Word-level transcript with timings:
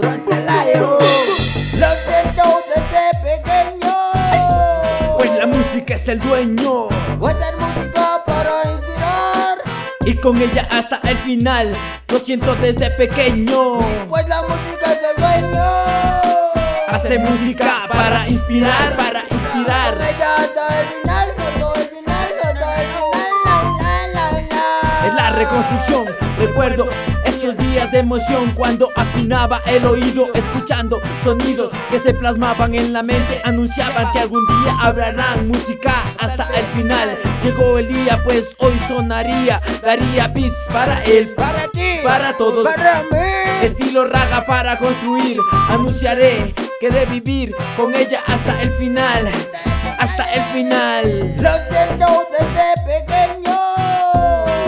Roncelayo. 0.00 0.98
Lo 1.78 1.88
siento 2.06 2.62
desde 2.68 3.04
pequeño. 3.22 3.94
Pues 5.18 5.30
la 5.38 5.46
música 5.46 5.94
es 5.94 6.08
el 6.08 6.18
dueño. 6.20 6.88
Voy 7.18 7.30
a 7.32 7.34
hacer 7.34 7.54
música 7.56 8.22
para 8.26 8.50
inspirar. 8.72 9.58
Y 10.04 10.14
con 10.16 10.40
ella 10.40 10.66
hasta 10.70 11.00
el 11.08 11.18
final. 11.18 11.72
Lo 12.08 12.18
siento 12.18 12.54
desde 12.56 12.90
pequeño. 12.90 13.78
Pues 14.08 14.28
la 14.28 14.42
música 14.42 14.92
es 14.92 14.98
el 15.10 15.22
dueño. 15.22 15.64
Hace 16.88 17.18
música 17.18 17.88
para 17.92 18.28
inspirar, 18.28 18.96
para 18.96 19.20
inspirar. 19.20 19.94
Con 19.94 20.02
ella 20.06 20.34
hasta 20.36 20.80
el 20.80 20.86
final, 20.88 21.28
hasta 21.30 21.80
el 21.80 21.88
final, 21.88 22.28
hasta 22.42 22.82
el 22.82 22.88
final. 22.88 23.30
La, 23.44 24.06
la, 24.12 24.32
la, 24.32 24.40
la. 24.50 25.06
Es 25.06 25.14
la 25.14 25.30
reconstrucción. 25.30 26.06
Recuerdo 26.38 26.88
esos 27.40 27.56
días 27.56 27.90
de 27.90 28.00
emoción 28.00 28.52
cuando 28.54 28.90
afinaba 28.96 29.62
el 29.64 29.86
oído, 29.86 30.28
escuchando 30.34 31.00
sonidos 31.24 31.70
que 31.90 31.98
se 31.98 32.12
plasmaban 32.12 32.74
en 32.74 32.92
la 32.92 33.02
mente, 33.02 33.40
anunciaban 33.44 34.12
que 34.12 34.18
algún 34.18 34.46
día 34.46 34.76
hablarán 34.82 35.48
música 35.48 36.04
hasta 36.18 36.46
el 36.54 36.66
final. 36.76 37.16
Llegó 37.42 37.78
el 37.78 37.90
día, 37.90 38.20
pues 38.24 38.54
hoy 38.58 38.78
sonaría, 38.86 39.62
daría 39.82 40.28
beats 40.28 40.66
para 40.70 41.02
él, 41.04 41.30
Para 41.34 41.66
ti. 41.68 42.00
para 42.04 42.34
todos. 42.36 42.62
Para 42.62 43.04
mí. 43.04 43.62
Estilo 43.62 44.04
raga 44.04 44.44
para 44.44 44.76
construir, 44.78 45.38
anunciaré 45.70 46.54
que 46.78 46.90
de 46.90 47.06
vivir 47.06 47.54
con 47.74 47.94
ella 47.94 48.20
hasta 48.26 48.60
el 48.60 48.70
final, 48.72 49.30
hasta 49.98 50.24
el 50.34 50.42
final. 50.52 51.34
Lo 51.38 51.52
siento 51.70 52.26
desde 52.32 53.00
pequeño. 53.00 53.56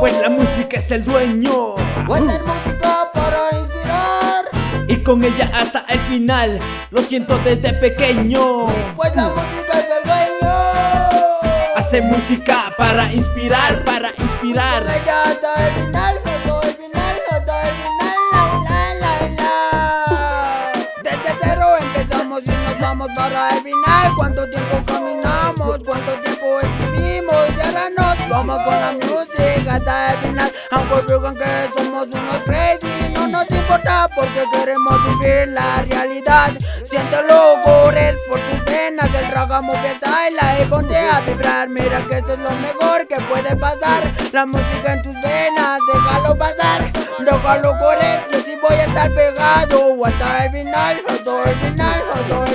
Pues 0.00 0.18
la 0.22 0.30
música 0.30 0.78
es 0.78 0.90
el 0.92 1.04
dueño. 1.04 1.74
Con 5.04 5.22
ella 5.22 5.50
hasta 5.54 5.84
el 5.88 6.00
final, 6.00 6.58
lo 6.90 7.02
siento 7.02 7.38
desde 7.38 7.72
pequeño. 7.74 8.66
Pues 8.96 9.14
la 9.14 9.28
música 9.28 9.78
es 9.78 9.86
el 9.98 10.04
dueño. 10.08 10.54
Hace 11.76 12.00
música 12.00 12.72
para 12.78 13.12
inspirar, 13.12 13.84
para 13.84 14.10
Con 14.12 14.24
inspirar. 14.26 14.82
ella 14.82 15.22
hasta 15.24 15.66
el 15.68 15.74
final, 15.74 16.16
hasta 16.24 16.68
el 16.68 16.74
final, 16.74 17.16
hasta 17.30 17.68
el 17.68 17.74
final. 17.76 18.16
La, 18.64 18.94
la, 19.00 19.28
la. 19.36 20.72
Desde 21.02 21.36
cero 21.42 21.66
empezamos 21.80 22.42
y 22.46 22.50
nos 22.50 22.80
vamos 22.80 23.08
para 23.14 23.50
el 23.56 23.62
final. 23.62 24.12
¿Cuánto 24.16 24.48
tiempo 24.50 24.82
caminamos? 24.86 25.78
¿Cuánto 25.84 26.18
tiempo 26.20 26.46
escribimos? 26.60 27.44
Y 27.56 27.60
ahora 27.60 27.90
nos 27.90 28.28
vamos 28.30 28.58
con 28.62 28.80
la 28.80 28.92
música 28.92 29.74
hasta 29.74 30.03
queremos 34.52 34.96
vivir 35.04 35.48
la 35.48 35.82
realidad. 35.82 36.52
Siéntelo 36.82 37.56
correr 37.64 38.16
por 38.28 38.38
tus 38.40 38.64
venas, 38.64 39.08
el 39.14 39.30
ragamuffin 39.30 39.96
style 39.96 40.62
y 40.62 40.64
ponte 40.66 40.96
a 40.96 41.20
vibrar. 41.20 41.68
Mira 41.68 42.00
que 42.08 42.18
esto 42.18 42.34
es 42.34 42.38
lo 42.38 42.50
mejor 42.50 43.06
que 43.06 43.16
puede 43.22 43.56
pasar. 43.56 44.12
La 44.32 44.46
música 44.46 44.92
en 44.92 45.02
tus 45.02 45.14
venas, 45.14 45.80
déjalo 45.92 46.36
pasar, 46.36 46.92
déjalo 47.18 47.78
correr. 47.78 48.26
Yo 48.30 48.38
sí 48.40 48.58
voy 48.62 48.76
a 48.76 48.84
estar 48.84 49.12
pegado 49.14 50.04
hasta 50.04 50.44
el 50.44 50.52
final, 50.52 51.02
hasta 51.08 51.50
el 51.50 51.56
final, 51.56 52.02
hasta 52.14 52.44
el 52.44 52.53